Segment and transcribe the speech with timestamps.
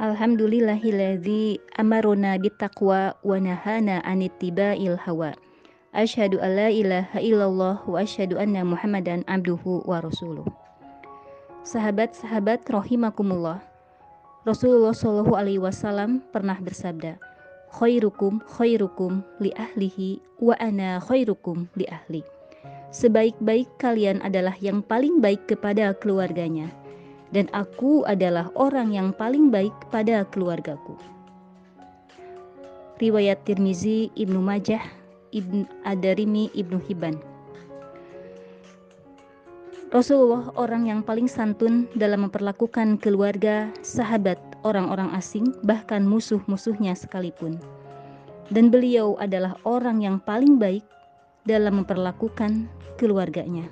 [0.00, 5.36] Alhamdulillahilladzi amaruna bittaqwa wa nahana anittiba'il hawa.
[5.92, 10.48] Asyhadu an la ilaha illallah wa asyhadu anna Muhammadan abduhu wa rasuluh.
[11.68, 13.60] Sahabat-sahabat rahimakumullah.
[14.48, 17.20] Rasulullah Shallallahu alaihi wasallam pernah bersabda,
[17.68, 22.24] "Khairukum khairukum li ahlihi wa ana khairukum li ahli."
[22.88, 26.72] Sebaik-baik kalian adalah yang paling baik kepada keluarganya
[27.30, 30.98] dan aku adalah orang yang paling baik pada keluargaku.
[33.00, 34.82] Riwayat Tirmizi, Ibnu Majah,
[35.32, 37.16] Ibn Adarimi, Ibnu Hibban.
[39.90, 47.58] Rasulullah orang yang paling santun dalam memperlakukan keluarga, sahabat, orang-orang asing, bahkan musuh-musuhnya sekalipun.
[48.54, 50.86] Dan beliau adalah orang yang paling baik
[51.42, 52.70] dalam memperlakukan
[53.02, 53.66] keluarganya.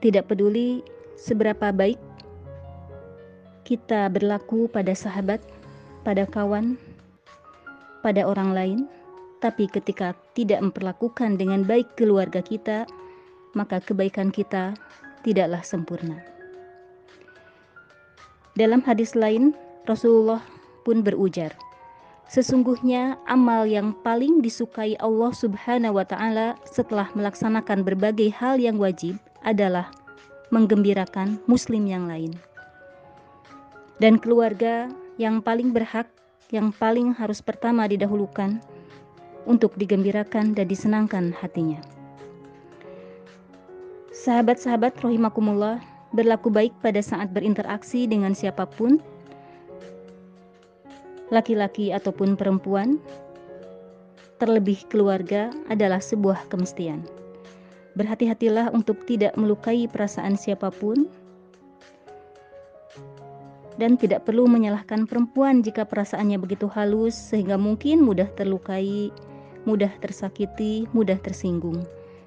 [0.00, 0.80] Tidak peduli
[1.20, 2.00] seberapa baik
[3.70, 5.38] kita berlaku pada sahabat,
[6.02, 6.74] pada kawan,
[8.02, 8.80] pada orang lain,
[9.38, 12.82] tapi ketika tidak memperlakukan dengan baik keluarga kita,
[13.54, 14.74] maka kebaikan kita
[15.22, 16.18] tidaklah sempurna.
[18.58, 19.54] Dalam hadis lain,
[19.86, 20.42] Rasulullah
[20.82, 21.54] pun berujar,
[22.30, 29.18] Sesungguhnya amal yang paling disukai Allah Subhanahu wa taala setelah melaksanakan berbagai hal yang wajib
[29.46, 29.90] adalah
[30.50, 32.34] menggembirakan muslim yang lain.
[34.00, 34.88] Dan keluarga
[35.20, 36.08] yang paling berhak,
[36.50, 38.58] yang paling harus pertama didahulukan
[39.44, 41.80] untuk digembirakan dan disenangkan hatinya.
[44.10, 45.80] Sahabat-sahabat rohimakumullah
[46.12, 48.98] berlaku baik pada saat berinteraksi dengan siapa pun,
[51.30, 52.98] laki-laki ataupun perempuan,
[54.42, 57.19] terlebih keluarga adalah sebuah kemestian.
[57.98, 61.10] Berhati-hatilah untuk tidak melukai perasaan siapa pun
[63.80, 69.08] dan tidak perlu menyalahkan perempuan jika perasaannya begitu halus sehingga mungkin mudah terlukai,
[69.64, 71.80] mudah tersakiti, mudah tersinggung.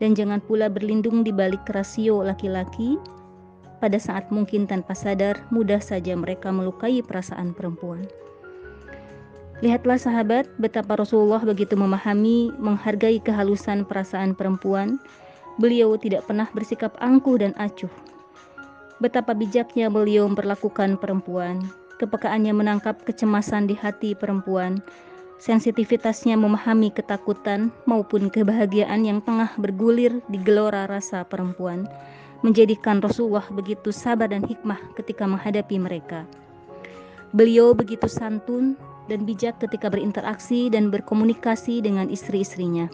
[0.00, 2.98] Dan jangan pula berlindung di balik rasio laki-laki
[3.78, 8.08] pada saat mungkin tanpa sadar mudah saja mereka melukai perasaan perempuan.
[9.62, 14.98] Lihatlah sahabat betapa Rasulullah begitu memahami, menghargai kehalusan perasaan perempuan
[15.54, 17.90] Beliau tidak pernah bersikap angkuh dan acuh.
[18.98, 21.62] Betapa bijaknya beliau memperlakukan perempuan,
[22.02, 24.82] kepekaannya menangkap kecemasan di hati perempuan,
[25.38, 31.86] sensitivitasnya memahami ketakutan maupun kebahagiaan yang tengah bergulir di gelora rasa perempuan,
[32.42, 36.26] menjadikan Rasulullah begitu sabar dan hikmah ketika menghadapi mereka.
[37.34, 38.78] Beliau begitu santun
[39.10, 42.86] dan bijak ketika berinteraksi dan berkomunikasi dengan istri-istrinya.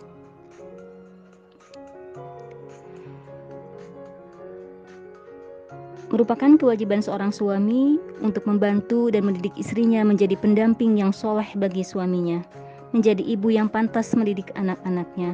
[6.21, 12.45] Merupakan kewajiban seorang suami untuk membantu dan mendidik istrinya menjadi pendamping yang soleh bagi suaminya,
[12.93, 15.33] menjadi ibu yang pantas mendidik anak-anaknya.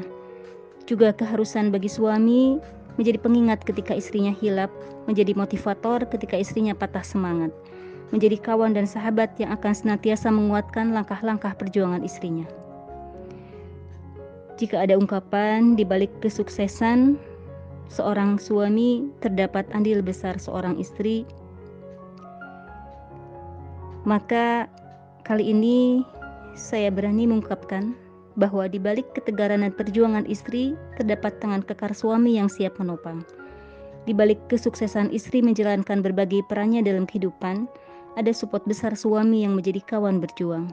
[0.86, 2.62] Juga keharusan bagi suami
[3.02, 4.70] menjadi pengingat ketika istrinya hilap,
[5.10, 7.50] menjadi motivator ketika istrinya patah semangat,
[8.14, 12.46] menjadi kawan dan sahabat yang akan senantiasa menguatkan langkah-langkah perjuangan istrinya.
[14.54, 17.18] Jika ada ungkapan di balik kesuksesan,
[17.92, 21.26] seorang suami terdapat andil besar seorang istri,
[24.06, 24.70] maka
[25.26, 26.06] kali ini
[26.54, 27.92] saya berani mengungkapkan
[28.36, 33.24] bahwa di balik ketegaran dan perjuangan istri terdapat tangan kekar suami yang siap menopang.
[34.06, 37.66] Di balik kesuksesan istri menjalankan berbagai perannya dalam kehidupan,
[38.14, 40.70] ada support besar suami yang menjadi kawan berjuang.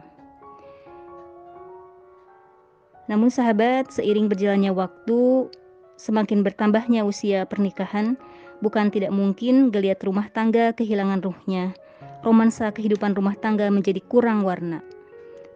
[3.11, 5.51] Namun sahabat, seiring berjalannya waktu,
[5.95, 8.17] Semakin bertambahnya usia pernikahan,
[8.65, 11.75] bukan tidak mungkin geliat rumah tangga kehilangan ruhnya.
[12.23, 14.79] Romansa kehidupan rumah tangga menjadi kurang warna.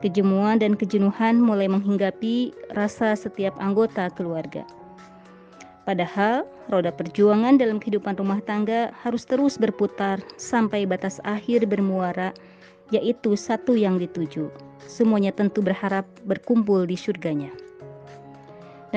[0.04, 4.62] Kejemuan dan kejenuhan mulai menghinggapi rasa setiap anggota keluarga.
[5.88, 12.36] Padahal, roda perjuangan dalam kehidupan rumah tangga harus terus berputar sampai batas akhir bermuara,
[12.92, 14.52] yaitu satu yang dituju.
[14.84, 17.50] Semuanya tentu berharap berkumpul di surganya.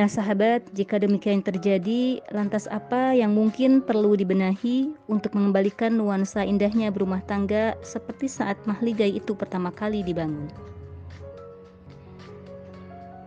[0.00, 6.88] Nah, sahabat, jika demikian terjadi, lantas apa yang mungkin perlu dibenahi untuk mengembalikan nuansa indahnya
[6.88, 10.48] berumah tangga seperti saat mahligai itu pertama kali dibangun?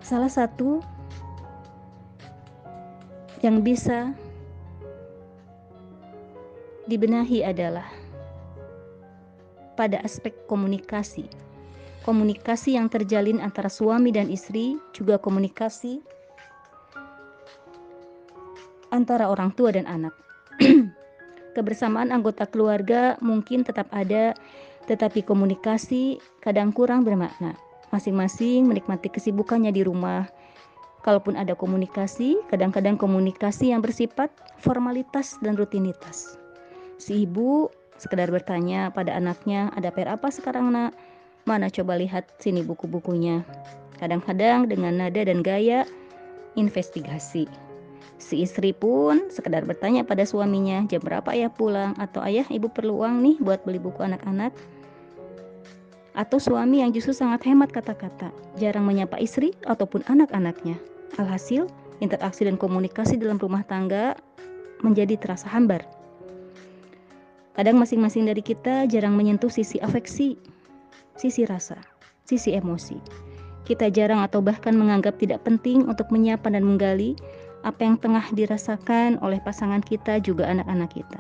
[0.01, 0.81] Salah satu
[3.45, 4.09] yang bisa
[6.89, 7.85] dibenahi adalah
[9.77, 11.29] pada aspek komunikasi.
[12.01, 16.01] Komunikasi yang terjalin antara suami dan istri juga komunikasi
[18.93, 20.13] antara orang tua dan anak.
[21.57, 24.37] Kebersamaan anggota keluarga mungkin tetap ada,
[24.85, 27.57] tetapi komunikasi kadang kurang bermakna.
[27.89, 30.29] Masing-masing menikmati kesibukannya di rumah.
[31.03, 34.31] Kalaupun ada komunikasi, kadang-kadang komunikasi yang bersifat
[34.61, 36.39] formalitas dan rutinitas.
[36.95, 37.67] Si ibu
[37.99, 40.95] sekedar bertanya pada anaknya, "Ada PR apa sekarang, Nak?"
[41.43, 43.43] "Mana coba lihat sini buku-bukunya."
[43.99, 45.83] Kadang-kadang dengan nada dan gaya
[46.55, 47.45] investigasi.
[48.23, 53.03] Si istri pun sekedar bertanya pada suaminya, "Jam berapa ayah pulang?" atau "Ayah, ibu perlu
[53.03, 54.55] uang nih buat beli buku anak-anak."
[56.15, 60.79] Atau suami yang justru sangat hemat kata-kata, jarang menyapa istri ataupun anak-anaknya.
[61.19, 61.67] Alhasil,
[61.99, 64.15] interaksi dan komunikasi dalam rumah tangga
[64.79, 65.83] menjadi terasa hambar.
[67.59, 70.39] Kadang masing-masing dari kita jarang menyentuh sisi afeksi,
[71.19, 71.75] sisi rasa,
[72.23, 72.97] sisi emosi.
[73.67, 77.19] Kita jarang atau bahkan menganggap tidak penting untuk menyapa dan menggali
[77.63, 81.19] apa yang tengah dirasakan oleh pasangan kita juga anak-anak kita.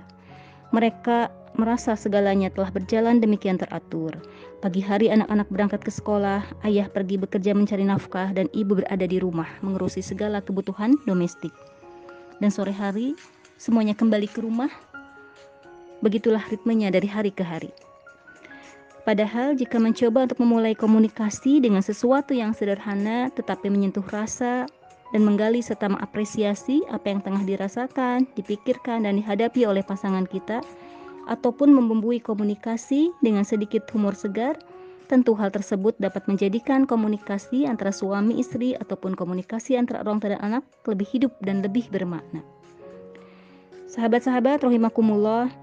[0.75, 4.11] Mereka merasa segalanya telah berjalan demikian teratur.
[4.59, 9.21] Pagi hari anak-anak berangkat ke sekolah, ayah pergi bekerja mencari nafkah dan ibu berada di
[9.21, 11.53] rumah mengurusi segala kebutuhan domestik.
[12.41, 13.13] Dan sore hari
[13.61, 14.71] semuanya kembali ke rumah
[16.03, 17.71] Begitulah ritmenya dari hari ke hari.
[19.07, 24.67] Padahal jika mencoba untuk memulai komunikasi dengan sesuatu yang sederhana tetapi menyentuh rasa
[25.13, 30.65] dan menggali serta mengapresiasi apa yang tengah dirasakan, dipikirkan dan dihadapi oleh pasangan kita
[31.29, 34.57] ataupun membumbui komunikasi dengan sedikit humor segar,
[35.07, 40.41] tentu hal tersebut dapat menjadikan komunikasi antara suami istri ataupun komunikasi antara orang tua dan
[40.41, 42.41] anak lebih hidup dan lebih bermakna.
[43.87, 45.53] Sahabat-sahabat rahimakumullah,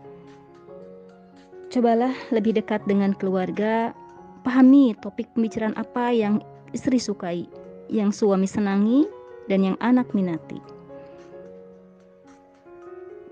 [1.70, 3.94] Cobalah lebih dekat dengan keluarga,
[4.42, 6.42] pahami topik pembicaraan apa yang
[6.74, 7.46] istri sukai,
[7.86, 9.06] yang suami senangi,
[9.50, 10.62] dan yang anak minati.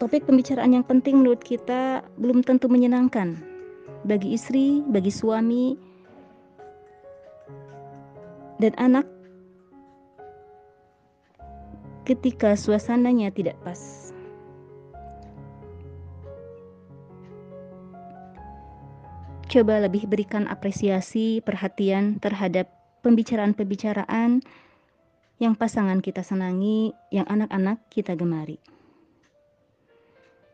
[0.03, 3.39] Topik pembicaraan yang penting menurut kita belum tentu menyenangkan
[4.03, 5.79] bagi istri, bagi suami,
[8.59, 9.07] dan anak
[12.03, 14.09] ketika suasananya tidak pas.
[19.49, 22.69] coba lebih berikan apresiasi, perhatian terhadap
[23.01, 24.45] pembicaraan-pembicaraan
[25.39, 28.59] yang pasangan kita senangi, yang anak-anak kita gemari.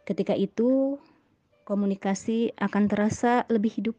[0.05, 1.01] Ketika itu,
[1.65, 3.97] komunikasi akan terasa lebih hidup,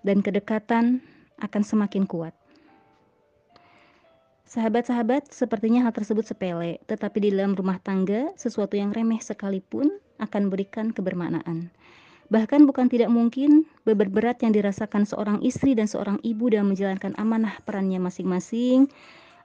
[0.00, 1.04] dan kedekatan
[1.36, 2.32] akan semakin kuat.
[4.48, 10.48] Sahabat-sahabat, sepertinya hal tersebut sepele, tetapi di dalam rumah tangga, sesuatu yang remeh sekalipun akan
[10.48, 11.68] berikan kebermaknaan.
[12.28, 17.16] Bahkan bukan tidak mungkin beban berat yang dirasakan seorang istri dan seorang ibu dalam menjalankan
[17.16, 18.84] amanah perannya masing-masing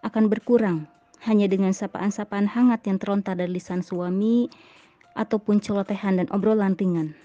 [0.03, 0.83] akan berkurang
[1.23, 4.51] hanya dengan sapaan-sapaan hangat yang terontar dari lisan suami
[5.15, 7.15] ataupun celotehan dan obrolan ringan.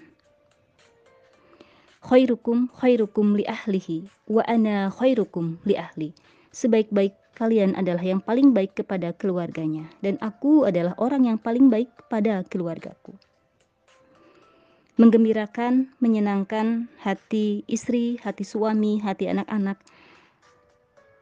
[2.07, 6.15] Khairukum khairukum li ahlihi wa ana khairukum li ahli.
[6.55, 11.91] Sebaik-baik kalian adalah yang paling baik kepada keluarganya dan aku adalah orang yang paling baik
[12.07, 13.19] pada keluargaku
[14.99, 19.79] menggembirakan, menyenangkan hati istri, hati suami, hati anak-anak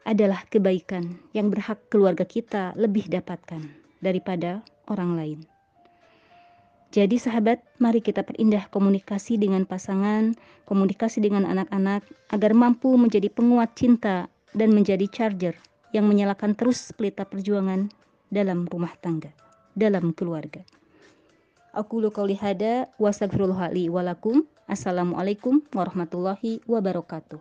[0.08, 3.60] adalah kebaikan yang berhak keluarga kita lebih dapatkan
[4.00, 5.40] daripada orang lain.
[6.94, 10.32] Jadi sahabat, mari kita perindah komunikasi dengan pasangan,
[10.64, 15.52] komunikasi dengan anak-anak agar mampu menjadi penguat cinta dan menjadi charger
[15.92, 17.92] yang menyalakan terus pelita perjuangan
[18.32, 19.28] dalam rumah tangga,
[19.76, 20.64] dalam keluarga.
[21.76, 22.08] Aku lu
[22.40, 23.12] hada wa
[24.64, 27.36] Assalamualaikum warahmatullahi wabarakatuh.